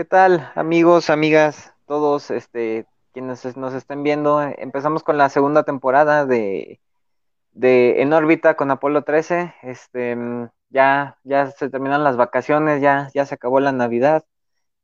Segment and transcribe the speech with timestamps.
[0.00, 4.40] ¿qué tal, amigos, amigas, todos este, quienes nos estén viendo?
[4.40, 6.80] Empezamos con la segunda temporada de,
[7.52, 9.54] de En órbita con Apolo 13.
[9.60, 10.16] Este,
[10.70, 14.24] ya, ya se terminan las vacaciones, ya, ya se acabó la Navidad,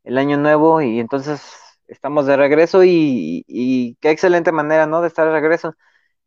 [0.05, 1.51] el Año Nuevo, y entonces
[1.89, 5.01] estamos de regreso y, y qué excelente manera, ¿no?
[5.01, 5.75] De estar de regreso.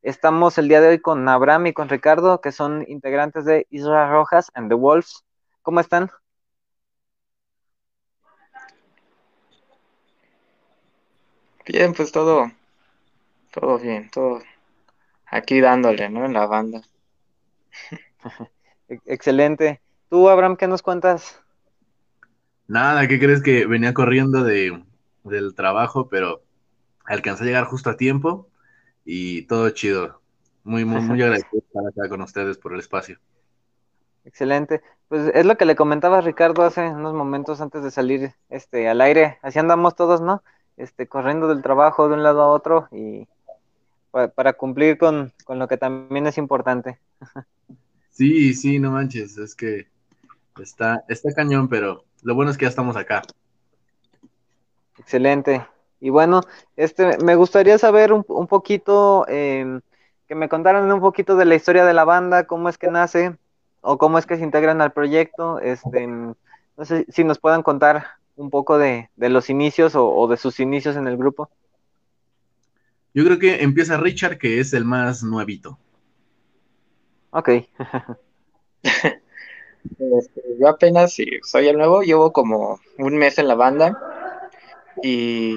[0.01, 4.09] Estamos el día de hoy con Abraham y con Ricardo, que son integrantes de Israel
[4.09, 5.23] Rojas and the Wolves.
[5.61, 6.09] ¿Cómo están?
[11.71, 12.51] Bien, pues todo,
[13.51, 14.41] todo bien, todo
[15.27, 16.25] aquí dándole, ¿no?
[16.25, 16.81] En la banda.
[19.05, 19.79] Excelente.
[20.09, 21.39] Tú, Abraham, ¿qué nos cuentas?
[22.67, 24.83] Nada, ¿qué crees que venía corriendo de,
[25.23, 26.41] del trabajo, pero
[27.05, 28.47] alcancé a llegar justo a tiempo
[29.05, 30.21] y todo chido.
[30.63, 33.19] Muy, muy, muy agradecido estar acá con ustedes por el espacio.
[34.25, 34.81] Excelente.
[35.07, 39.01] Pues es lo que le comentaba Ricardo hace unos momentos antes de salir este al
[39.01, 39.37] aire.
[39.43, 40.41] Así andamos todos, ¿no?
[40.79, 43.27] Este, corriendo del trabajo de un lado a otro y
[44.11, 46.99] para, cumplir con, lo que también es importante.
[48.11, 49.87] Sí, sí, no manches, es que
[50.59, 53.21] está, está cañón, pero lo bueno es que ya estamos acá.
[54.97, 55.65] Excelente.
[56.01, 56.41] Y bueno,
[56.75, 59.79] este, me gustaría saber un, un poquito, em,
[60.27, 63.37] que me contaran un poquito de la historia de la banda, cómo es que nace
[63.81, 65.59] o cómo es que se integran al proyecto.
[65.59, 66.35] Este, no
[66.83, 71.07] sé si nos puedan contar un poco de, los inicios o, de sus inicios en
[71.07, 71.49] el grupo?
[73.13, 75.77] Yo creo que empieza Richard, que es el más nuevito.
[77.31, 77.49] Ok.
[79.97, 83.97] Este, yo apenas soy el nuevo, llevo como un mes en la banda
[85.01, 85.55] y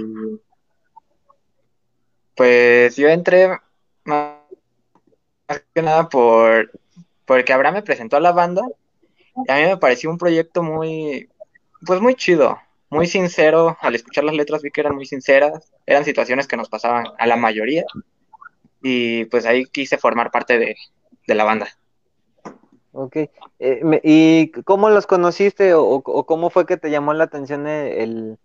[2.36, 3.58] pues yo entré
[4.04, 4.36] más
[5.74, 6.70] que nada por
[7.24, 8.62] porque Abraham me presentó a la banda
[9.48, 11.28] y a mí me pareció un proyecto muy
[11.84, 12.58] pues muy chido
[12.92, 16.68] muy sincero, al escuchar las letras vi que eran muy sinceras, eran situaciones que nos
[16.68, 17.84] pasaban a la mayoría
[18.82, 20.76] y pues ahí quise formar parte de,
[21.34, 21.68] la banda.
[22.92, 23.16] Ok,
[23.58, 28.38] eh, ¿y cómo los conociste o, cómo fue que te llamó la atención el,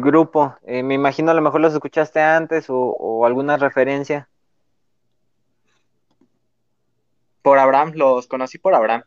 [0.00, 0.56] grupo?
[0.66, 4.28] Eh, me imagino a lo mejor los escuchaste antes o, alguna referencia.
[7.42, 9.04] Por Abraham, los conocí por Abraham.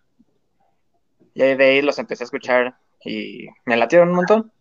[1.34, 4.52] Y de ahí los empecé a escuchar y me latieron un montón.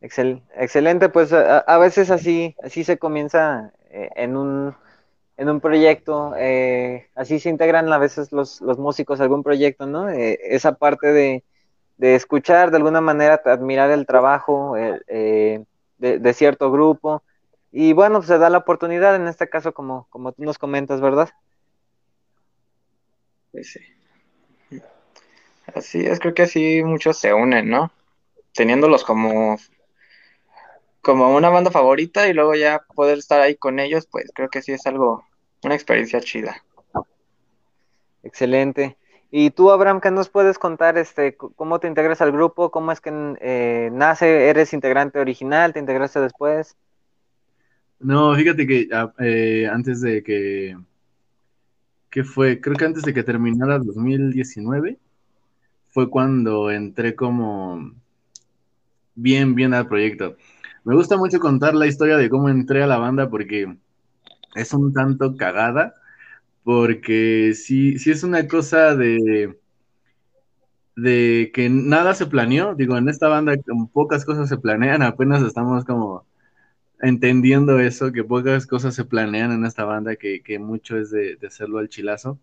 [0.00, 4.74] excelente, pues a, veces así, así se comienza eh, en un
[5.36, 9.84] en un proyecto, eh, así se integran a veces los, los músicos a algún proyecto,
[9.84, 10.08] ¿no?
[10.08, 11.42] Eh, esa parte de,
[11.96, 15.66] de, escuchar, de alguna manera, admirar el trabajo de,
[15.98, 17.24] de, cierto grupo.
[17.72, 21.00] Y bueno, pues se da la oportunidad, en este caso, como, como tú nos comentas,
[21.00, 21.30] ¿verdad?
[23.50, 23.93] Pues sí.
[25.66, 27.90] Así es, creo que así muchos se unen, ¿no?
[28.52, 29.58] Teniéndolos como,
[31.00, 34.62] como una banda favorita y luego ya poder estar ahí con ellos, pues creo que
[34.62, 35.24] sí es algo,
[35.62, 36.62] una experiencia chida.
[38.22, 38.96] Excelente.
[39.30, 40.96] Y tú, Abraham, ¿qué nos puedes contar?
[40.96, 42.70] Este, ¿Cómo te integras al grupo?
[42.70, 43.10] ¿Cómo es que
[43.40, 44.48] eh, nace?
[44.48, 45.72] ¿Eres integrante original?
[45.72, 46.76] ¿Te integraste después?
[47.98, 50.76] No, fíjate que ah, eh, antes de que,
[52.10, 52.60] ¿qué fue?
[52.60, 54.98] Creo que antes de que terminara 2019,
[55.94, 57.92] fue cuando entré como
[59.14, 60.36] bien, bien al proyecto.
[60.84, 63.76] Me gusta mucho contar la historia de cómo entré a la banda porque
[64.56, 65.94] es un tanto cagada,
[66.64, 69.56] porque sí, sí es una cosa de,
[70.96, 72.74] de que nada se planeó.
[72.74, 73.54] Digo, en esta banda
[73.92, 76.26] pocas cosas se planean, apenas estamos como
[77.00, 81.46] entendiendo eso, que pocas cosas se planean en esta banda, que, mucho es de, de
[81.46, 82.40] hacerlo al chilazo.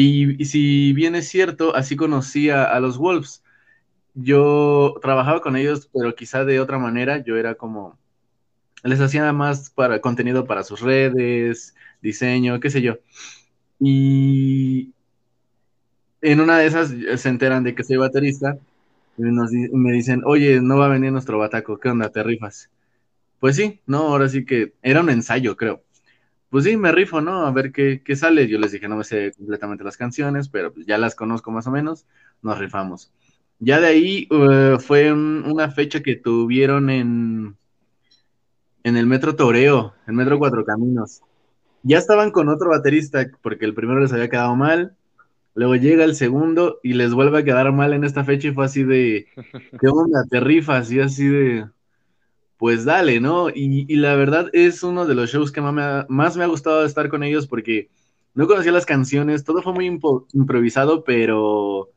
[0.00, 3.42] Y, si bien es cierto, así conocí a, los Wolves.
[4.14, 7.18] Yo trabajaba con ellos, pero quizá de otra manera.
[7.24, 7.98] Yo era como,
[8.84, 12.98] les hacía más para contenido para sus redes, diseño, qué sé yo.
[13.80, 14.92] Y
[16.20, 18.56] en una de esas se enteran de que soy baterista
[19.16, 22.10] y me dicen, oye, no va a venir nuestro bataco, ¿qué onda?
[22.10, 22.70] ¿Te rifas?
[23.40, 25.82] Pues sí, no, ahora sí que era un ensayo, creo
[26.50, 27.46] pues sí, me rifo, ¿no?
[27.46, 28.48] A ver qué, sale.
[28.48, 31.66] Yo les dije, no me sé completamente las canciones, pero pues ya las conozco más
[31.66, 32.06] o menos,
[32.42, 33.12] nos rifamos.
[33.58, 37.56] Ya de ahí uh, fue una fecha que tuvieron en,
[38.82, 41.20] en el Metro Toreo, el Metro Cuatro Caminos.
[41.82, 44.96] Ya estaban con otro baterista, porque el primero les había quedado mal,
[45.54, 48.64] luego llega el segundo y les vuelve a quedar mal en esta fecha y fue
[48.64, 49.26] así de,
[49.80, 50.24] ¿qué onda?
[50.30, 51.66] Te rifas y así de,
[52.58, 53.48] pues dale, ¿no?
[53.50, 57.22] Y, la verdad es uno de los shows que más me, ha, gustado estar con
[57.22, 57.88] ellos porque
[58.34, 61.90] no conocía las canciones, todo fue muy improvisado, pero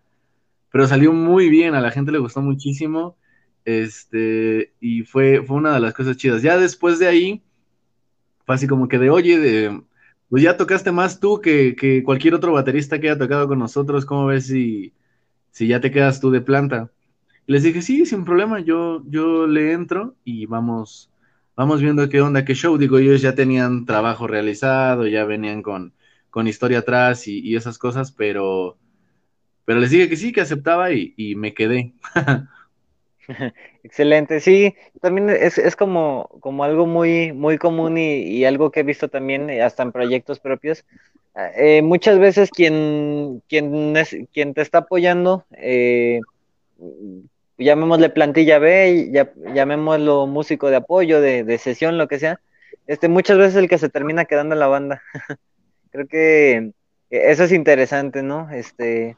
[0.72, 3.18] pero salió muy bien, a la gente le gustó muchísimo,
[3.66, 6.42] este, y fue, fue una de las cosas chidas.
[6.42, 7.44] Ya después de ahí,
[8.46, 9.82] fue así como que de, oye, de,
[10.30, 14.06] pues ya tocaste más tú que, que cualquier otro baterista que haya tocado con nosotros,
[14.06, 14.94] ¿cómo ves si,
[15.52, 16.92] si ya te quedas tú de planta?
[17.48, 21.12] Les dije, sí, sin problema, yo, yo le entro y vamos,
[21.56, 22.78] vamos viendo qué onda, qué show.
[22.78, 25.94] Digo, ellos ya tenían trabajo realizado, ya venían con,
[26.30, 28.78] con historia atrás y, y esas cosas, pero,
[29.66, 31.94] pero les dije que sí, que aceptaba y, y me quedé.
[33.84, 38.82] Excelente, sí, también es, es como, como algo muy, muy común y, y, algo que
[38.82, 40.86] he visto también eh, hasta en proyectos propios.
[41.56, 46.20] Eh, muchas veces quien, quien, es, quien te está apoyando, eh,
[47.58, 52.40] llamémosle plantilla B, ya, llamémoslo músico de apoyo, de, sesión, lo que sea,
[52.88, 55.02] este, muchas veces el que se termina quedando en la banda.
[55.92, 56.72] Creo que
[57.10, 58.50] eso es interesante, ¿no?
[58.52, 59.16] Este,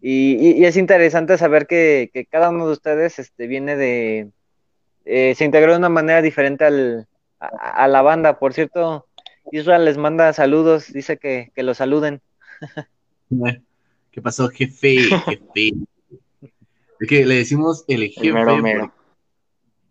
[0.00, 4.30] y, es interesante saber que, cada uno de ustedes este, viene de,
[5.04, 7.06] eh, se integró de una manera diferente al,
[7.38, 8.38] a, a, la banda.
[8.38, 9.06] Por cierto,
[9.50, 12.20] Israel les manda saludos, dice que, que lo saluden.
[14.10, 14.96] ¿Qué pasó, jefe?
[15.24, 15.72] Jefe.
[17.02, 18.28] Es que le decimos el jefe.
[18.28, 18.94] El mero, mero.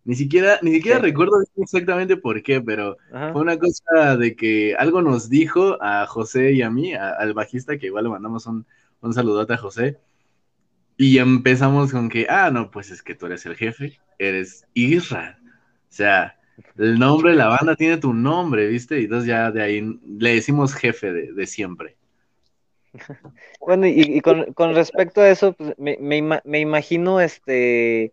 [0.04, 1.02] Ni siquiera, ni siquiera sí.
[1.02, 3.34] recuerdo exactamente por qué, pero Ajá.
[3.34, 7.34] fue una cosa de que algo nos dijo a José y a mí, a, al
[7.34, 8.64] bajista, que igual le mandamos un,
[9.02, 9.98] un saludote a José.
[10.96, 15.38] Y empezamos con que, ah, no, pues es que tú eres el jefe, eres Isra.
[15.44, 16.38] O sea,
[16.78, 18.98] el nombre de la banda tiene tu nombre, ¿viste?
[19.02, 21.98] Y entonces ya de ahí le decimos jefe de, de siempre.
[23.60, 25.96] Bueno, y, con, respecto a eso, pues, me,
[26.44, 28.12] me, imagino este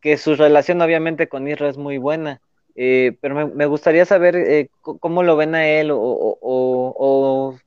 [0.00, 2.40] que su relación obviamente con Isra es muy buena,
[2.74, 7.58] eh, pero me, gustaría saber eh, cómo lo ven a él o, o,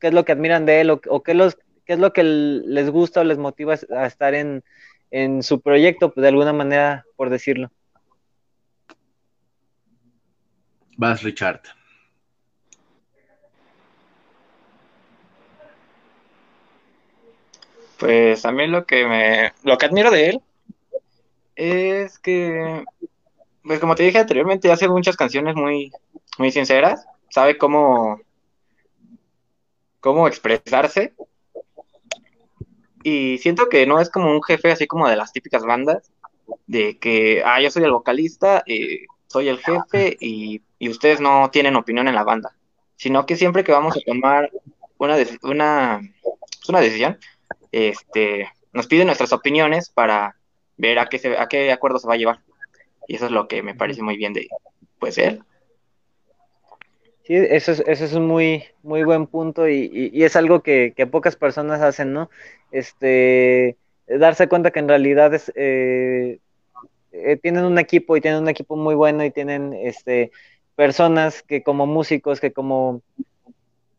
[0.00, 2.90] qué es lo que admiran de él o, qué, los, qué es lo que les
[2.90, 4.64] gusta o les motiva a estar en,
[5.10, 7.70] en su proyecto, de alguna manera, por decirlo.
[10.96, 11.60] Vas, Richard.
[17.98, 20.42] Pues a mí lo que me, lo que admiro de él
[21.56, 22.84] es que,
[23.64, 25.90] pues como te dije anteriormente, hace muchas canciones muy,
[26.38, 28.20] muy sinceras, sabe cómo,
[30.00, 31.14] cómo expresarse.
[33.02, 36.12] Y siento que no es como un jefe así como de las típicas bandas,
[36.66, 41.50] de que, ah, yo soy el vocalista, eh, soy el jefe y, y, ustedes no
[41.50, 42.54] tienen opinión en la banda,
[42.96, 44.50] sino que siempre que vamos a tomar
[44.98, 46.00] una, una,
[46.68, 47.18] una decisión,
[47.72, 50.36] este, nos piden nuestras opiniones para
[50.76, 52.40] ver a qué, se, a qué acuerdo se va a llevar.
[53.06, 54.48] Y eso es lo que me parece muy bien de
[54.98, 55.42] pues él.
[57.24, 60.62] Sí, eso es, eso es un muy, muy buen punto y, y, y es algo
[60.62, 62.30] que, que, pocas personas hacen, ¿no?
[62.72, 63.76] Este,
[64.06, 66.38] darse cuenta que en realidad es, eh,
[67.12, 70.30] eh, tienen un equipo y tienen un equipo muy bueno y tienen este,
[70.74, 73.02] personas que como músicos, que como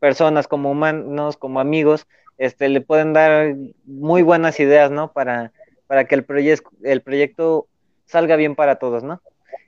[0.00, 2.06] personas, como humanos, como amigos,
[2.40, 3.54] este, le pueden dar
[3.84, 5.12] muy buenas ideas, ¿no?
[5.12, 5.52] Para,
[5.86, 7.68] para que el, proyecto el proyecto
[8.06, 9.20] salga bien para todos, ¿no?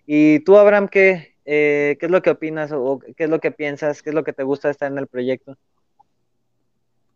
[0.06, 3.50] Y tú, Abraham, ¿qué, eh, ¿qué es lo que opinas o qué es lo que
[3.50, 4.02] piensas?
[4.02, 5.58] ¿Qué es lo que te gusta estar en el proyecto?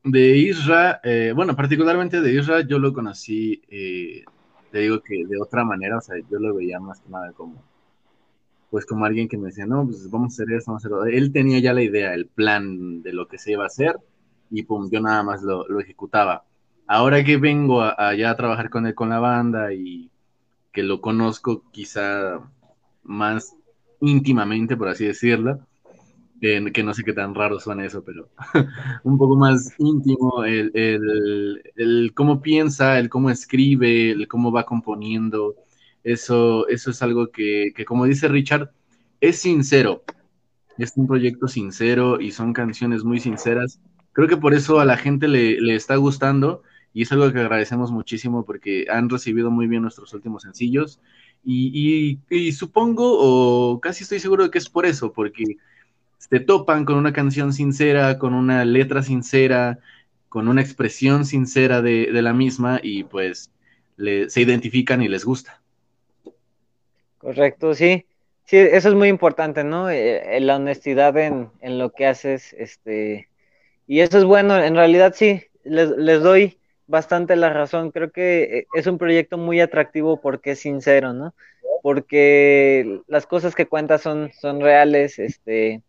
[0.05, 4.25] De Isra, eh, bueno, particularmente de Isra, yo lo conocí, eh,
[4.71, 7.65] te digo que de otra manera, o sea, yo lo veía más que nada como,
[8.71, 11.07] pues como alguien que me decía, no, pues vamos a hacer esto, vamos a hacerlo.
[11.07, 13.97] Él tenía ya la idea, el plan de lo que se iba a hacer
[14.51, 16.45] y pum, yo nada más lo, lo ejecutaba.
[16.87, 20.11] Ahora que vengo allá a, a trabajar con él, con la banda y
[20.73, 22.41] que lo conozco quizá
[23.05, 23.57] más
[24.01, 25.61] íntimamente, por así decirlo,
[26.41, 28.29] eh, que no sé qué tan raro suena eso, pero
[29.05, 34.65] un poco más íntimo, el, el, el, cómo piensa, el cómo escribe, el cómo va
[34.67, 35.55] componiendo,
[36.05, 38.71] eso, eso es algo que, que, como dice Richard,
[39.21, 40.03] es sincero,
[40.79, 43.81] es un proyecto sincero y son canciones muy sinceras.
[44.17, 46.63] Creo que por eso a la gente le, le está gustando
[46.95, 51.01] y es algo que agradecemos muchísimo porque han recibido muy bien nuestros últimos sencillos
[51.45, 55.59] y, y, supongo, o casi estoy seguro de que es por eso, porque
[56.31, 59.81] te topan con una canción sincera, con una letra sincera,
[60.31, 63.51] con una expresión sincera de, de la misma y pues
[63.99, 65.61] se identifican y les gusta.
[67.19, 68.07] Correcto, sí.
[68.47, 69.91] Sí, eso es muy importante, ¿no?
[69.91, 73.29] Eh, la honestidad en, en, lo que haces, este,
[73.87, 77.91] y eso es bueno, en realidad sí, les, les doy bastante la razón.
[77.91, 81.35] Creo que eh, es un proyecto muy atractivo porque es sincero, ¿no?
[81.83, 85.83] Porque las cosas que cuenta son, son reales, este,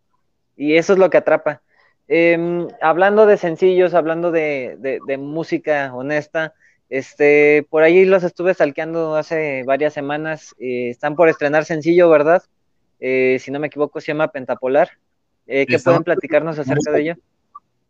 [0.55, 1.61] y eso es lo que atrapa.
[2.07, 6.53] Eh, hablando de sencillos, hablando de, de, de música honesta,
[6.89, 10.55] Este, por ahí los estuve salqueando hace varias semanas.
[10.57, 12.41] Eh, están por estrenar sencillo, ¿verdad?
[13.01, 14.89] Eh, si no me equivoco, se llama Pentapolar.
[15.47, 17.15] Eh, ¿Qué pueden platicarnos acerca de ello?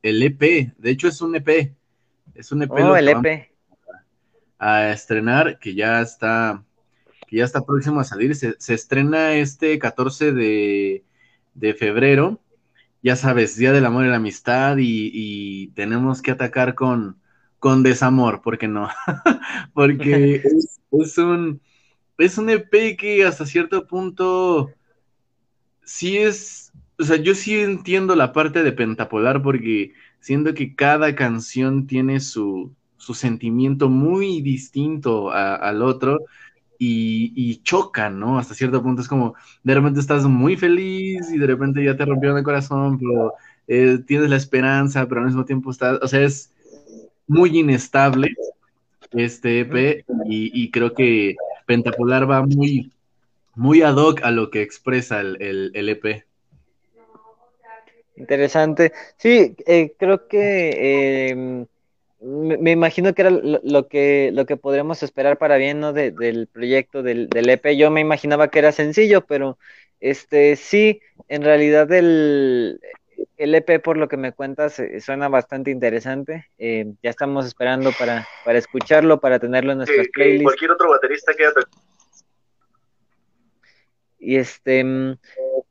[0.02, 1.74] El EP, de hecho es un EP.
[2.36, 2.72] Es un EP.
[2.72, 3.52] Oh, el EP.
[4.60, 6.64] A estrenar, que ya está,
[7.28, 8.36] que ya está próximo a salir.
[8.36, 11.04] Se, estrena este 14 de,
[11.78, 12.40] febrero.
[13.04, 17.18] Ya sabes, Día del Amor y la Amistad, y, tenemos que atacar con,
[17.60, 18.90] con desamor, ¿por qué no?
[19.74, 20.36] Porque
[20.92, 21.62] es, un
[22.18, 24.72] es un EP que hasta cierto punto
[25.84, 26.67] sí es,
[27.00, 32.20] o sea, yo sí entiendo la parte de Pentapolar porque siento que cada canción tiene
[32.20, 36.20] su, su sentimiento muy distinto al otro
[36.80, 38.38] y, y, chocan, ¿no?
[38.38, 42.06] Hasta cierto punto es como, de repente estás muy feliz y de repente ya te
[42.06, 43.34] rompieron el corazón, pero
[43.68, 46.52] eh, tienes la esperanza, pero al mismo tiempo estás, o sea, es
[47.28, 48.36] muy inestable
[49.12, 51.36] este EP y, creo que
[51.66, 52.92] Pentapolar va muy
[53.56, 56.26] muy ad hoc a lo que expresa el, el, EP.
[58.18, 58.92] Interesante.
[59.18, 61.66] Sí, eh, creo que em,
[62.20, 65.94] me, imagino que era lo, que lo que podríamos esperar para bien, ¿no?
[65.94, 67.78] del proyecto del, del, EP.
[67.78, 69.58] Yo me imaginaba que era sencillo, pero
[70.00, 72.80] este sí, en realidad el,
[73.38, 76.48] el EP, por lo que me cuentas, eh, suena bastante interesante.
[76.58, 80.44] Eh, ya estamos esperando para, para escucharlo, para tenerlo en nuestras playlists.
[80.44, 81.46] Cualquier otro baterista que
[84.20, 85.18] y este, mm,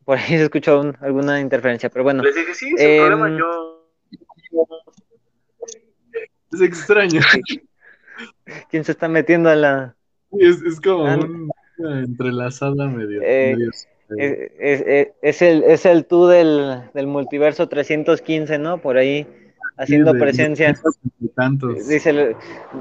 [0.04, 2.22] por ahí se escuchó alguna interferencia, pero bueno.
[2.22, 3.72] Les dije, sí, sin eh, problema, yo...
[6.52, 7.20] Es extraño.
[8.70, 9.96] ¿Quién se está metiendo a la...?
[10.38, 11.18] Es, es como ah,
[11.78, 13.20] una entrelazada medio...
[13.22, 13.56] Eh,
[14.16, 18.80] es, es, es, el, es el tú del, del multiverso 315, ¿no?
[18.80, 19.26] Por ahí
[19.76, 20.74] haciendo presencia.
[21.88, 22.36] Dice,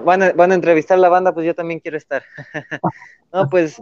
[0.05, 2.23] van a, van a entrevistar a la banda, pues yo también quiero estar.
[3.33, 3.81] no, pues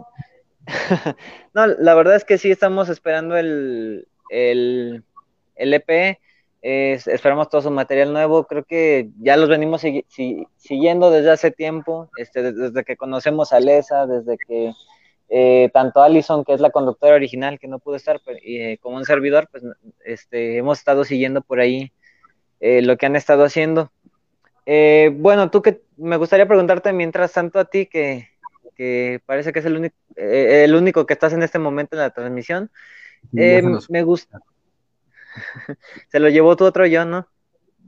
[1.54, 5.04] no, la verdad es que sí estamos esperando el, el,
[5.56, 6.18] EP.
[6.62, 8.46] esperamos todo su material nuevo.
[8.46, 9.82] Creo que ya los venimos
[10.56, 14.72] siguiendo desde hace tiempo, este, desde que conocemos a Lesa, desde que
[15.28, 19.04] eh, tanto Allison, que es la conductora original, que no pudo estar, eh, como un
[19.04, 19.64] servidor, pues
[20.04, 21.92] este, hemos estado siguiendo por ahí
[22.60, 23.90] eh, lo que han estado haciendo.
[24.66, 28.28] bueno, tú que me gustaría preguntarte mientras tanto a ti que,
[28.74, 32.00] que parece que es el único, eh, el único que estás en este momento en
[32.00, 32.70] la transmisión.
[33.36, 34.40] Eh, me gusta.
[36.08, 37.26] Se lo llevó tu otro yo, ¿no?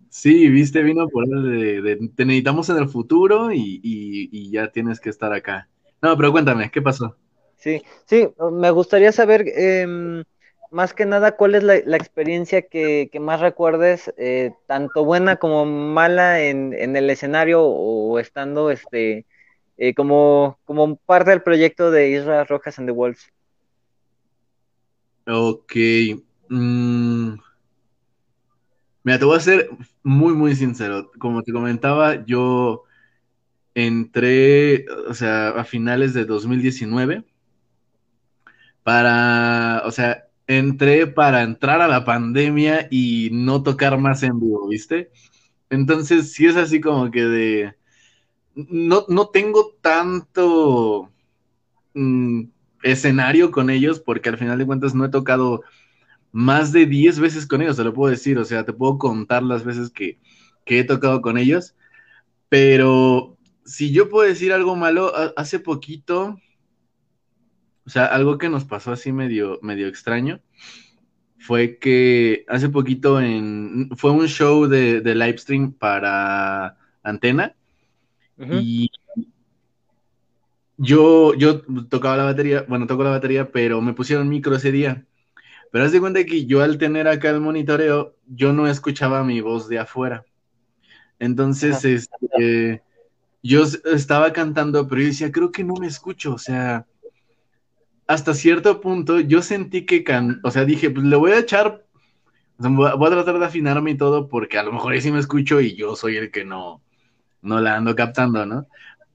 [0.08, 5.10] Sí, viste, vino por de, de, te necesitamos en el futuro y, ya tienes que
[5.10, 5.68] estar acá.
[6.00, 7.16] No, pero cuéntame, ¿qué pasó?
[7.56, 10.24] Sí, sí, me gustaría saber em,
[10.70, 16.40] más que nada cuál es la, experiencia que, más recuerdes, eh, tanto buena como mala
[16.40, 19.26] en, en, el escenario o estando este
[19.76, 23.32] eh, como, como parte del proyecto de Israel Rojas and the Wolves.
[25.26, 25.74] Ok.
[26.48, 27.34] Mm.
[29.02, 29.70] Mira, te voy a ser
[30.02, 31.10] muy, muy sincero.
[31.18, 32.84] Como te comentaba, yo
[33.74, 37.24] entré, o sea, a finales de 2019
[38.82, 44.68] para, o sea, entré para entrar a la pandemia y no tocar más en vivo,
[44.68, 45.10] ¿viste?
[45.70, 47.74] Entonces, sí es así como que de,
[48.56, 51.12] no, no tengo tanto
[51.94, 52.44] mm,
[52.82, 55.62] escenario con ellos porque al final de cuentas no he tocado
[56.32, 59.42] más de 10 veces con ellos, te lo puedo decir, o sea, te puedo contar
[59.42, 60.18] las veces que,
[60.66, 61.76] he tocado con ellos,
[62.48, 66.40] pero si yo puedo decir algo malo, hace poquito,
[67.86, 70.40] o sea, algo que nos pasó así medio, medio extraño,
[71.38, 77.54] fue que hace poquito en, fue un show de, de live stream para Antena,
[78.38, 78.90] y
[80.76, 85.04] yo, yo tocaba la batería, bueno, toco la batería, pero me pusieron micro ese día.
[85.72, 89.40] Pero haz de cuenta que yo al tener acá el monitoreo, yo no escuchaba mi
[89.40, 90.24] voz de afuera.
[91.18, 92.82] Entonces, este,
[93.42, 96.86] yo estaba cantando, pero yo decía, creo que no me escucho, o sea,
[98.06, 101.84] hasta cierto punto yo sentí que, can o sea, dije, pues le voy a echar,
[102.58, 105.60] voy a tratar de afinarme y todo, porque a lo mejor ahí sí me escucho
[105.60, 106.82] y yo soy el que no,
[107.46, 108.66] no la ando captando, ¿no?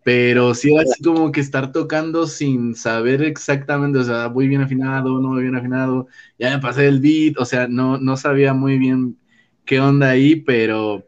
[0.03, 4.61] Pero sí era así como que estar tocando sin saber exactamente, o sea, muy bien
[4.61, 6.07] afinado, no muy bien afinado,
[6.39, 9.17] ya me pasé el beat, o sea, no, no sabía muy bien
[9.65, 11.07] qué onda ahí, pero,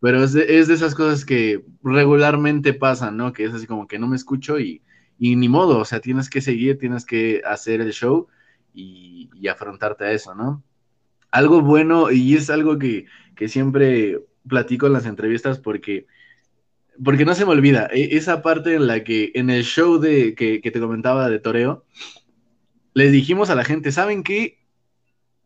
[0.00, 3.32] pero es, de, esas cosas que regularmente pasan, ¿no?
[3.32, 4.82] Que es así como que no me escucho y,
[5.18, 8.28] y ni modo, o sea, tienes que seguir, tienes que hacer el show
[8.72, 10.64] y, y afrontarte a eso, ¿no?
[11.30, 16.06] Algo bueno, y es algo que, que siempre platico en las entrevistas porque
[17.04, 20.34] porque no se me olvida, e, esa parte en la que en el show de,
[20.34, 21.84] que, te comentaba de Toreo,
[22.94, 24.58] le dijimos a la gente, ¿saben qué?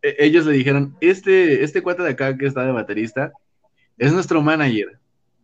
[0.02, 3.32] E, ellos le dijeron, este, este cuate de acá que está de baterista
[3.98, 4.98] es nuestro manager.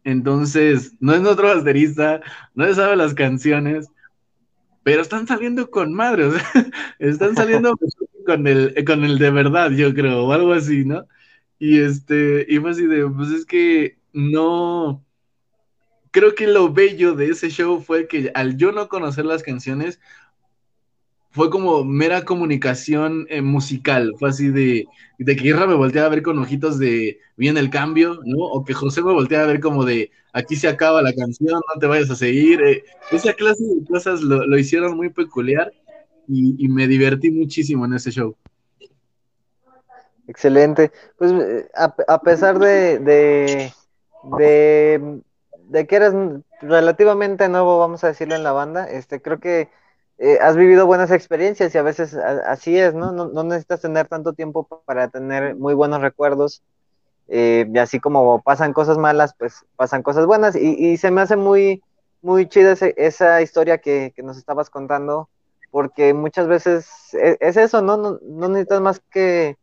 [0.04, 2.20] Entonces, no es nuestro baterista,
[2.54, 3.88] no se sabe las canciones,
[4.82, 6.42] pero están saliendo con madre, o sea,
[6.98, 7.74] están saliendo
[8.26, 11.06] con el, con el de verdad, yo creo, o algo así, ¿no?
[11.58, 15.04] Y este, y fue así de, pues es que no,
[16.12, 19.98] creo que lo bello de ese show fue que al yo no conocer las canciones,
[21.32, 24.14] fue como mera comunicación eh, musical.
[24.18, 24.86] Fue así de,
[25.18, 28.44] de que Irra me volteaba a ver con ojitos de viene el cambio, ¿no?
[28.44, 31.80] O que José me volteaba a ver como de aquí se acaba la canción, no
[31.80, 32.60] te vayas a seguir.
[32.62, 35.72] Eh, esa clase de cosas lo, hicieron muy peculiar
[36.28, 38.36] y, me divertí muchísimo en ese show.
[40.28, 40.92] Excelente.
[41.16, 43.72] Pues eh, a, pesar de, de,
[44.38, 45.20] de,
[45.72, 46.14] que eres
[46.60, 49.68] relativamente nuevo, vamos a decirlo en la banda, este, creo que
[50.18, 53.10] eh, has vivido buenas experiencias y a veces así es, ¿no?
[53.10, 53.42] ¿no?
[53.42, 56.62] necesitas tener tanto tiempo para tener muy buenos recuerdos.
[57.28, 60.54] Eh, y así como pasan cosas malas, pues pasan cosas buenas.
[60.54, 61.82] Y, se me hace muy,
[62.20, 65.28] muy chida esa historia que, nos estabas contando,
[65.70, 67.96] porque muchas veces e, es, eso, ¿no?
[67.96, 68.18] ¿no?
[68.22, 68.48] ¿no?
[68.48, 69.56] necesitas más que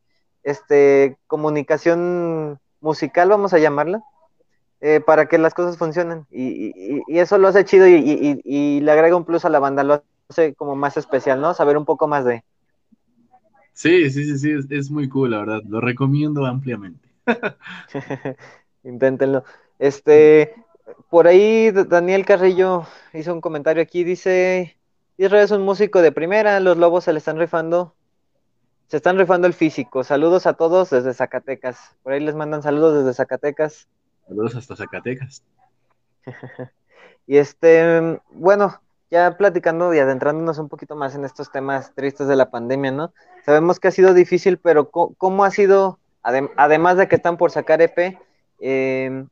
[0.43, 4.03] este comunicación musical, vamos a llamarla,
[4.81, 6.25] eh, para que las cosas funcionen.
[6.31, 10.03] Y, y, eso lo hace chido y, le agrega un plus a la banda, lo
[10.29, 11.53] hace como más especial, ¿no?
[11.53, 12.43] Saber un poco más de.
[13.73, 15.61] Sí, sí, sí, sí, es, muy cool, la verdad.
[15.67, 17.09] Lo recomiendo ampliamente.
[18.83, 19.43] Inténtenlo.
[19.79, 20.53] Este,
[21.09, 24.77] por ahí Daniel Carrillo hizo un comentario aquí, dice,
[25.17, 27.95] Israel es un músico de primera, los lobos se le están rifando,
[28.87, 30.03] se están rifando el físico.
[30.03, 31.95] Saludos a todos desde Zacatecas.
[32.01, 33.87] Por ahí les mandan saludos desde Zacatecas.
[34.29, 35.43] Saludos hasta Zacatecas.
[37.25, 42.35] y este, bueno, ya platicando y adentrándonos un poquito más en estos temas tristes de
[42.35, 43.11] la pandemia, ¿no?
[43.43, 47.81] Sabemos que ha sido difícil, pero ¿cómo, ha sido, además de que están por sacar
[47.81, 48.19] EP,
[48.59, 49.29] em,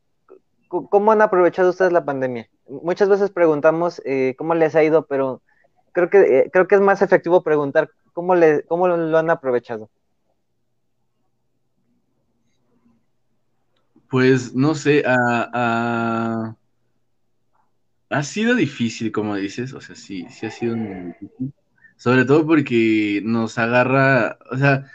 [0.67, 2.49] ¿cómo han aprovechado ustedes la pandemia?
[2.67, 5.43] Muchas veces preguntamos eh, cómo les ha ido, pero
[5.91, 9.91] creo que, eh, creo que es más efectivo preguntar cómo, le, cómo lo han aprovechado.
[14.09, 16.55] Pues no sé, ha
[18.23, 21.53] sido difícil, como dices, o sea, sí, sí ha sido muy difícil.
[21.97, 24.85] Sobre todo porque nos agarra, o sea,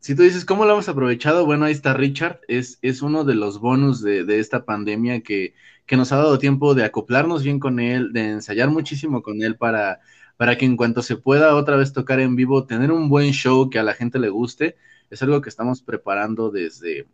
[0.00, 1.46] si tú dices, ¿cómo lo hemos aprovechado?
[1.46, 5.54] Bueno, ahí está Richard, es, es uno de los bonus de, esta pandemia que,
[5.86, 9.56] que, nos ha dado tiempo de acoplarnos bien con él, de ensayar muchísimo con él
[9.56, 10.00] para,
[10.36, 13.70] para que en cuanto se pueda otra vez tocar en vivo, tener un buen show
[13.70, 14.76] que a la gente le guste.
[15.10, 17.06] Es algo que estamos preparando desde,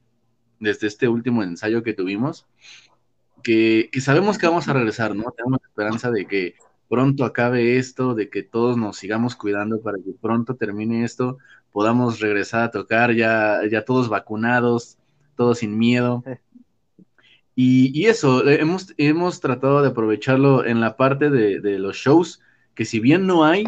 [0.61, 2.47] desde este último ensayo que tuvimos,
[3.42, 5.31] que, sabemos que vamos a regresar, ¿no?
[5.37, 6.55] Tenemos esperanza de que
[6.88, 11.38] pronto acabe esto, de que todos nos sigamos cuidando para que pronto termine esto,
[11.73, 14.99] podamos regresar a tocar ya, ya todos vacunados,
[15.37, 16.25] todos sin miedo.
[17.55, 22.40] Y, eso, hemos, hemos tratado de aprovecharlo en la parte de, de los shows,
[22.75, 23.64] que si bien no hay,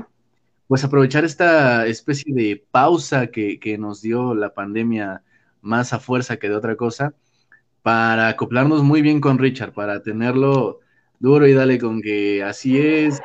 [0.68, 5.22] pues aprovechar esta especie de pausa que, que nos dio la pandemia
[5.60, 7.14] más a fuerza que de otra cosa,
[7.82, 10.80] para acoplarnos muy bien con Richard, para tenerlo
[11.20, 13.20] duro y dale con que así es.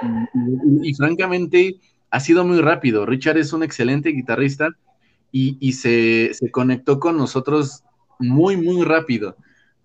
[0.81, 3.05] Y, francamente, ha sido muy rápido.
[3.05, 4.69] Richard es un excelente guitarrista
[5.31, 7.83] y, se, conectó con nosotros
[8.19, 9.35] muy, muy rápido.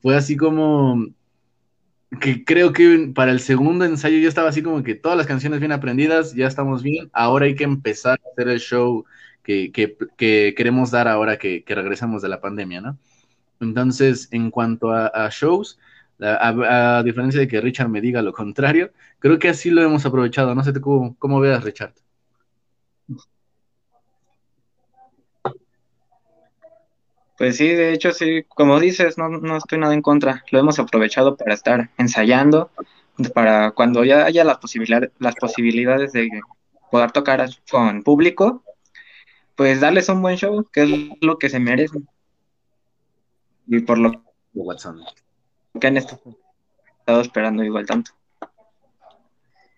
[0.00, 1.06] Fue así como
[2.20, 5.60] que creo que para el segundo ensayo ya estaba así como que todas las canciones
[5.60, 9.04] bien aprendidas, ya estamos bien, ahora hay que empezar a hacer el show
[9.48, 12.98] que, queremos dar ahora que, regresamos de la pandemia, ¿no?
[13.60, 15.78] Entonces, en cuanto a, shows,
[16.20, 20.54] a, diferencia de que Richard me diga lo contrario, creo que así lo hemos aprovechado.
[20.54, 21.94] No sé cómo, cómo veas, Richard.
[27.38, 30.44] Pues sí, de hecho, sí, como dices, no, no estoy nada en contra.
[30.50, 32.70] Lo hemos aprovechado para estar ensayando,
[33.32, 36.28] para cuando ya haya las, posibilidades, las posibilidades de
[36.90, 38.62] poder tocar con público,
[39.58, 40.90] pues darles un buen show, que es
[41.20, 42.08] lo que se merecen.
[43.66, 44.22] Y por lo
[45.80, 46.36] que han estado
[47.20, 48.12] esperando igual tanto.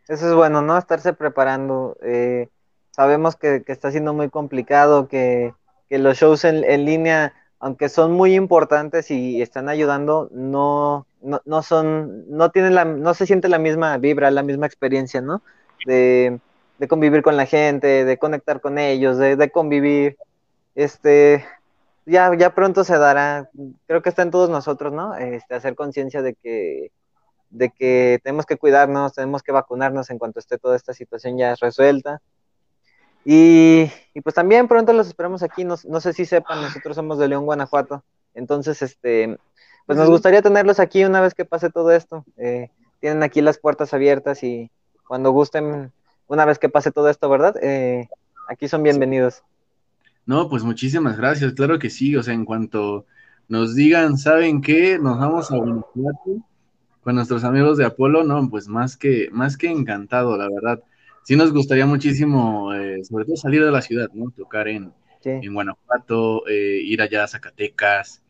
[0.07, 0.77] Eso es bueno, ¿no?
[0.77, 1.97] Estarse preparando.
[2.03, 2.49] Eh,
[2.91, 5.55] sabemos que, está siendo muy complicado, que,
[5.89, 12.51] los shows en, línea, aunque son muy importantes y están ayudando, no, no, son, no
[12.51, 15.41] tienen la, no se siente la misma vibra, la misma experiencia, ¿no?
[15.87, 16.39] De,
[16.81, 20.17] de convivir con la gente, de conectar con ellos, de, convivir.
[20.75, 21.45] Este,
[22.07, 23.51] ya, ya pronto se dará,
[23.87, 25.15] creo que está en todos nosotros, ¿no?
[25.15, 26.91] Este, hacer conciencia de que,
[27.51, 31.55] de que tenemos que cuidarnos, tenemos que vacunarnos en cuanto esté toda esta situación ya
[31.61, 32.23] resuelta.
[33.27, 33.93] Y,
[34.25, 37.45] pues también pronto los esperamos aquí, no, no, sé si sepan, nosotros somos de León,
[37.45, 39.37] Guanajuato, entonces, este,
[39.85, 42.25] pues nos gustaría tenerlos aquí una vez que pase todo esto.
[42.39, 44.71] Eh, tienen aquí las puertas abiertas y
[45.07, 45.93] cuando gusten,
[46.31, 47.57] una vez que pase todo esto, ¿verdad?
[47.61, 48.09] Eh,
[48.49, 49.43] aquí son bienvenidos.
[50.27, 53.05] No, pues muchísimas gracias, claro que sí, o sea, en cuanto
[53.49, 54.97] nos digan, ¿saben qué?
[55.01, 56.37] Nos vamos a Guanajuato
[57.03, 60.81] con nuestros amigos de Apolo, no, pues más que, más que encantado, la verdad.
[61.25, 64.31] Sí nos gustaría muchísimo, eh, sobre todo salir de la ciudad, ¿no?
[64.31, 64.93] Tocar en,
[65.25, 68.23] en Guanajuato, eh, ir allá a Zacatecas,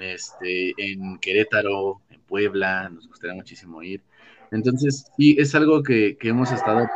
[0.00, 4.02] este, en Querétaro, en Puebla, nos gustaría muchísimo ir.
[4.50, 6.86] Entonces, sí, es algo que, que hemos estado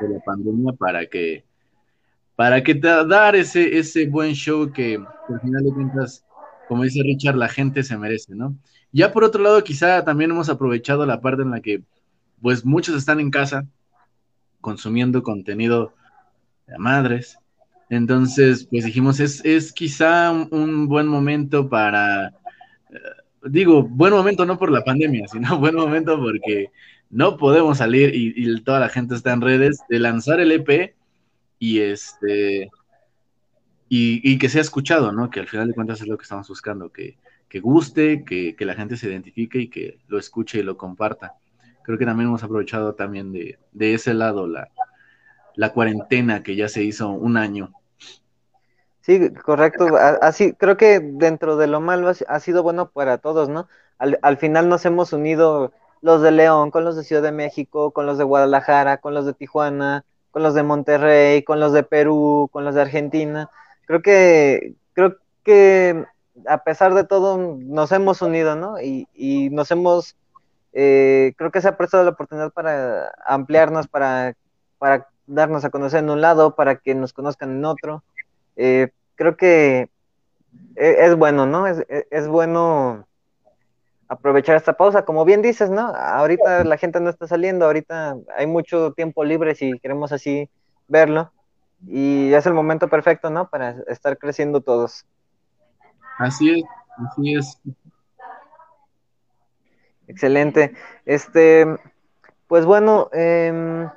[0.00, 1.44] de la pandemia para que
[2.36, 6.24] para que te dar ese, ese buen show que al final de cuentas,
[6.68, 8.56] como dice Richard, la gente se merece, ¿no?
[8.92, 11.82] Ya por otro lado, quizá también hemos aprovechado la parte en la que
[12.40, 13.66] pues muchos están en casa
[14.60, 15.92] consumiendo contenido
[16.66, 17.38] de madres.
[17.88, 22.98] Entonces, pues dijimos, es, es quizá un, buen momento para, eh,
[23.44, 26.70] digo, buen momento no por la pandemia, sino buen momento porque
[27.10, 30.94] no podemos salir y, toda la gente está en redes de lanzar el EP
[31.58, 32.70] y este
[33.92, 35.30] y, que sea escuchado, ¿no?
[35.30, 37.16] Que al final de cuentas es lo que estamos buscando, que,
[37.60, 41.34] guste, que, la gente se identifique y que lo escuche y lo comparta.
[41.82, 43.58] Creo que también hemos aprovechado también de,
[43.94, 44.68] ese lado la,
[45.72, 47.72] cuarentena que ya se hizo un año.
[49.00, 49.88] Sí, correcto.
[50.22, 53.66] Así, creo que dentro de lo malo ha sido bueno para todos, ¿no?
[53.98, 58.06] Al, final nos hemos unido los de León con los de Ciudad de México, con
[58.06, 62.48] los de Guadalajara, con los de Tijuana, con los de Monterrey, con los de Perú,
[62.52, 63.50] con los de Argentina.
[63.86, 66.04] Creo que, creo que
[66.46, 68.80] a pesar de todo nos hemos unido, ¿no?
[68.80, 70.16] Y, y nos hemos,
[70.72, 74.34] eh, creo que se ha prestado la oportunidad para ampliarnos, para,
[74.78, 78.02] para darnos a conocer en un lado, para que nos conozcan en otro.
[78.56, 79.90] Eh, creo que
[80.76, 81.66] e, es, bueno, ¿no?
[81.66, 83.06] Es, es bueno
[84.10, 85.04] aprovechar esta pausa.
[85.04, 85.82] Como bien dices, ¿no?
[85.94, 90.50] Ahorita la gente no está saliendo, ahorita hay mucho tiempo libre si queremos así
[90.88, 91.32] verlo.
[91.86, 93.48] Y es el momento perfecto, ¿no?
[93.48, 95.06] Para estar creciendo todos.
[96.18, 96.64] Así es,
[97.06, 97.58] así es.
[100.08, 100.74] Excelente.
[101.06, 101.66] Este,
[102.48, 103.88] pues bueno, eh,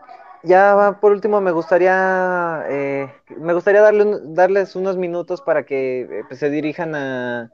[0.43, 6.23] ya por último me gustaría, eh, me gustaría darle, darles unos minutos para que eh,
[6.27, 7.51] pues, se dirijan a,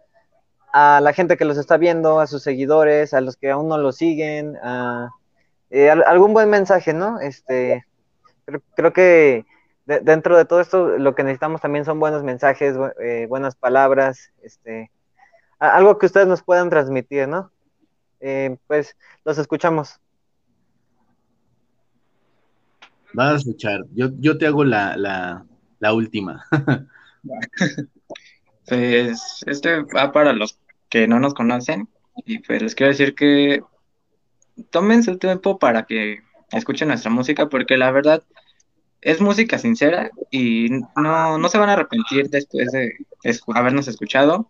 [0.74, 3.78] a la gente que los está viendo, a sus seguidores, a los que aún no
[3.78, 5.10] lo siguen, a,
[5.70, 7.20] eh, algún buen mensaje, ¿no?
[7.20, 7.86] Este,
[8.76, 9.46] creo, que
[9.86, 14.92] dentro de todo esto lo que necesitamos también son buenos mensajes, eh, buenas palabras, este,
[15.60, 17.52] algo que ustedes nos puedan transmitir, ¿no?
[18.20, 20.00] Eh, pues los escuchamos.
[23.14, 25.46] Vas a escuchar, yo, yo te hago la, la,
[25.80, 26.46] la última.
[28.70, 30.59] Pues este va para los
[30.90, 31.88] que no nos conocen.
[32.26, 33.62] Y pues les quiero decir que
[34.72, 36.20] tomen su tiempo para que
[36.52, 38.24] escuchen nuestra música porque la verdad
[39.02, 42.94] es música sincera y no, no se van a arrepentir después de
[43.56, 44.50] habernos escuchado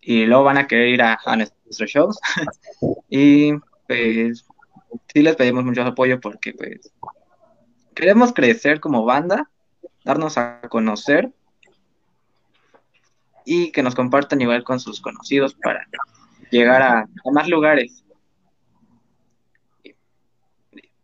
[0.00, 2.18] y luego van a querer ir a, nuestros shows.
[3.12, 3.54] Y
[3.88, 4.46] pues
[5.12, 6.92] sí les pedimos mucho apoyo porque pues
[7.94, 9.50] queremos crecer como banda,
[10.04, 11.32] darnos a conocer
[13.44, 15.86] y que nos compartan igual con sus conocidos para
[16.50, 18.04] llegar a, más lugares.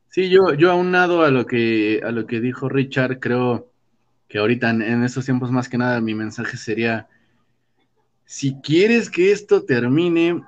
[0.09, 3.71] Sí, yo, yo aunado a lo que a lo que dijo Richard, creo
[4.29, 7.09] que ahorita en, en estos tiempos más que nada mi mensaje sería
[8.27, 10.43] si quieres que esto termine,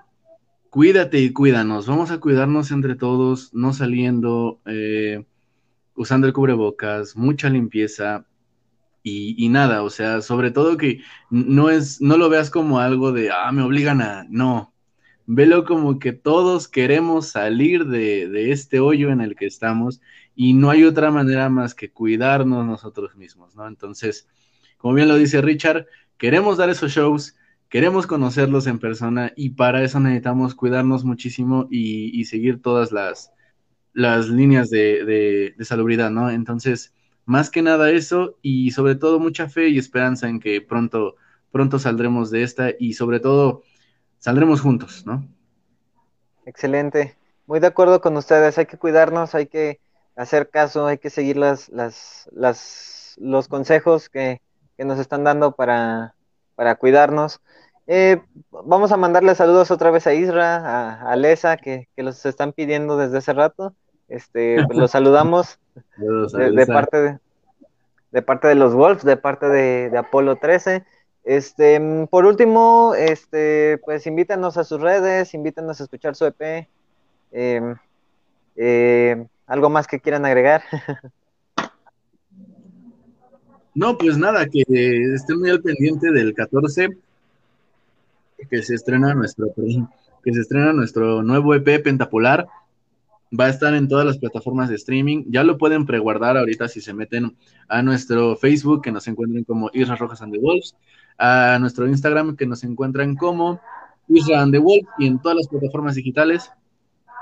[0.69, 1.87] cuídate y cuídanos.
[1.87, 5.25] Vamos a cuidarnos entre todos, no saliendo, eh,
[5.95, 8.27] usando el cubrebocas, mucha limpieza,
[9.37, 13.31] y, nada, o sea, sobre todo que no es, no lo veas como algo de,
[13.31, 14.75] ah, me obligan a, no,
[15.27, 20.01] velo como que todos queremos salir de, de, este hoyo en el que estamos
[20.35, 23.67] y no hay otra manera más que cuidarnos nosotros mismos, ¿no?
[23.69, 24.29] Entonces,
[24.79, 27.37] como bien lo dice Richard, queremos dar esos shows,
[27.69, 33.33] queremos conocerlos en persona y para eso necesitamos cuidarnos muchísimo y, y seguir todas las,
[33.93, 36.31] las líneas de, de, de salubridad, ¿no?
[36.31, 36.95] Entonces,
[37.29, 41.17] más que nada eso y sobre todo mucha fe y esperanza en que pronto,
[41.53, 43.65] pronto saldremos de esta y sobre todo
[44.17, 45.29] saldremos juntos, ¿no?
[46.47, 47.19] Excelente.
[47.47, 48.57] Muy de acuerdo con ustedes.
[48.57, 49.79] Hay que cuidarnos, hay que
[50.17, 54.41] hacer caso, hay que seguir las, las, las, los consejos que,
[54.79, 56.15] que nos están dando para,
[56.55, 57.43] para cuidarnos.
[57.87, 62.25] Eh, vamos a mandarle saludos otra vez a Isra, a, a Lesa, que, que, los
[62.25, 63.75] están pidiendo desde hace rato.
[64.09, 65.59] Este, pues los saludamos
[65.97, 67.19] de, de, parte de,
[68.13, 70.85] de, parte de los Wolves, de parte de, de Apolo 13.
[71.25, 76.69] Este, por último, este, pues invítanos a sus redes, invítanos a escuchar su EP.
[77.33, 77.75] Eh,
[78.57, 80.63] eh, ¿Algo más que quieran agregar?
[83.75, 84.65] No, pues nada, que
[85.15, 86.89] estén muy al pendiente del 14,
[88.51, 92.49] que se estrena nuestro, que se estrena nuestro nuevo EP Pentapolar.
[93.39, 95.25] Va a estar en todas las plataformas de streaming.
[95.29, 97.37] Ya lo pueden preguardar ahorita si se meten
[97.69, 100.77] a nuestro Facebook, que nos encuentren como Isras Rojas and the Wolves,
[101.19, 103.61] a nuestro Instagram, que nos encuentran como
[104.09, 106.51] Isra and the Wolves, y en todas las plataformas digitales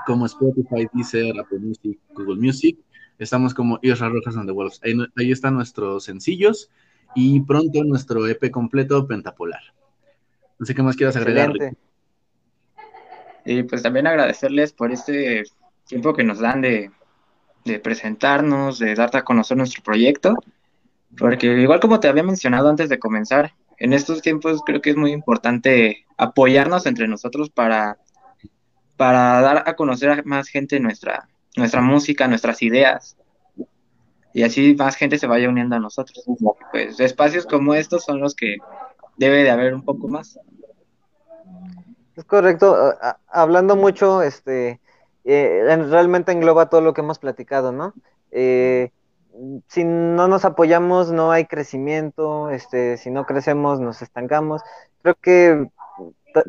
[0.05, 2.77] como Spotify, Deezer, Apple Music, Google Music.
[3.19, 4.79] Estamos como Isra Rojas and the Wolves.
[4.83, 6.69] Ahí, ahí, están nuestros sencillos
[7.15, 9.61] y pronto nuestro EP completo Pentapolar.
[10.59, 11.51] No sé qué más quieras agregar.
[13.45, 15.43] Y pues también agradecerles por este
[15.87, 16.91] tiempo que nos dan de,
[17.83, 20.35] presentarnos, de darte a conocer nuestro proyecto.
[21.17, 24.95] Porque igual como te había mencionado antes de comenzar, en estos tiempos creo que es
[24.95, 27.97] muy importante apoyarnos entre nosotros para
[28.97, 33.15] para dar a conocer a más gente nuestra, nuestra música, nuestras ideas.
[34.33, 36.25] Y así más gente se vaya uniendo a nosotros.
[36.71, 38.57] Pues espacios como estos son los que
[39.15, 40.39] debe de haber un poco más.
[42.15, 42.95] Es correcto.
[43.29, 44.81] Hablando mucho, este,
[45.27, 47.93] eh, realmente engloba todo lo que hemos platicado, ¿no?
[48.31, 48.91] Eh,
[49.67, 52.49] si no nos apoyamos, no hay crecimiento.
[52.49, 54.61] Este, si no crecemos, nos estancamos.
[55.01, 55.69] Creo que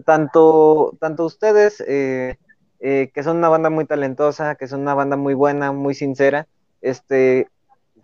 [0.04, 2.36] tanto, tanto ustedes, eh,
[2.80, 6.46] que son una banda muy talentosa, que son una banda muy buena, muy sincera,
[6.80, 7.48] este,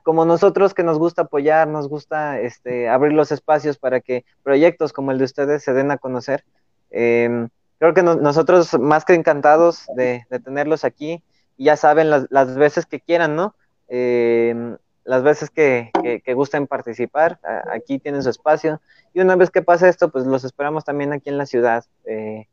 [0.04, 4.92] como nosotros que nos gusta apoyar, nos gusta este, abrir los espacios para que proyectos
[4.92, 6.44] como el de ustedes se den a conocer.
[6.90, 11.22] Eh, creo que no, nosotros más que encantados de, tenerlos aquí,
[11.56, 13.54] ya saben las, las, veces que quieran, ¿no?
[13.88, 15.90] Eh, las veces que,
[16.34, 17.38] gusten participar,
[17.70, 18.80] aquí tienen su espacio.
[19.12, 22.48] Y una vez que pase esto, pues los esperamos también aquí en la ciudad eh,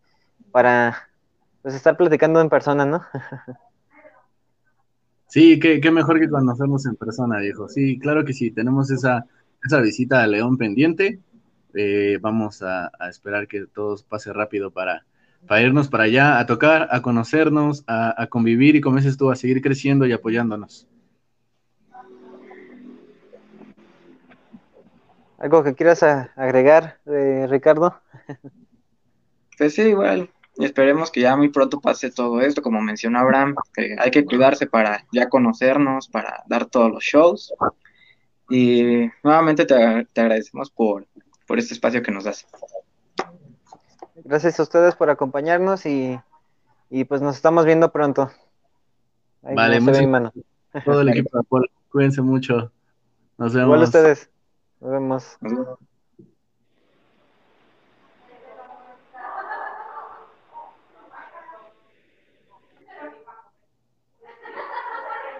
[0.51, 1.10] para
[1.62, 3.03] pues estar platicando en persona, ¿no?
[5.27, 7.69] sí, qué, qué, mejor que conocernos en persona, viejo.
[7.69, 9.25] Sí, claro que sí, tenemos esa,
[9.63, 11.19] esa visita a León pendiente.
[11.73, 15.05] Eh, vamos a, a, esperar que todo pase rápido para,
[15.47, 19.32] para irnos para allá, a tocar, a conocernos, a, a convivir y como dices tú,
[19.32, 20.88] a seguir creciendo y apoyándonos.
[25.41, 27.99] ¿Algo que quieras agregar, eh, Ricardo?
[29.58, 30.30] Pues sí, igual.
[30.58, 34.67] Esperemos que ya muy pronto pase todo esto, como mencionó Abraham, que hay que cuidarse
[34.67, 37.54] para ya conocernos, para dar todos los shows.
[38.49, 41.08] Y nuevamente te, te agradecemos por,
[41.47, 42.45] por este espacio que nos das.
[44.32, 46.17] Gracias a ustedes por acompañarnos y,
[46.89, 48.32] y pues nos estamos viendo pronto.
[49.44, 50.32] Ahí vale, muchas mano.
[50.86, 52.72] Todo el equipo de Apolo, cuídense mucho.
[53.38, 53.65] Nos vemos.
[53.65, 54.30] Igual ustedes.
[54.80, 55.38] Nos vemos.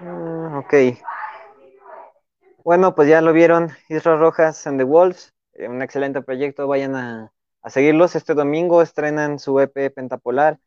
[0.02, 0.74] Uh, ok.
[2.66, 6.98] Bueno, pues ya lo vieron, Isra Rojas and the Wolves, eh, un excelente proyecto, vayan
[6.98, 8.15] a, a, seguirlos.
[8.15, 10.60] Este domingo estrenan su EP Pentapolar,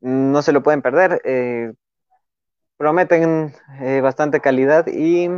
[0.00, 1.72] no se lo pueden perder, eh,
[2.76, 5.28] prometen eh, bastante calidad y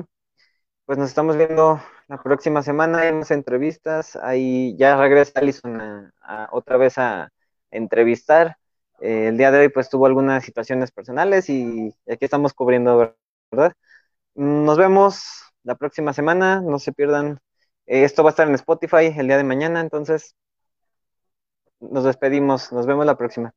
[0.86, 6.12] pues nos estamos viendo la próxima semana, hay más entrevistas, ahí ya regresa Alison
[6.50, 7.30] otra vez a
[7.70, 8.58] entrevistar.
[9.00, 13.16] Eh, el día de hoy pues tuvo algunas situaciones personales y aquí estamos cubriendo,
[13.50, 13.72] ¿verdad?
[14.34, 15.24] Nos vemos
[15.64, 17.40] la próxima semana, no se pierdan.
[17.86, 20.36] Esto va a estar en Spotify el día de mañana, entonces
[21.90, 23.54] nos despedimos, nos vemos la próxima.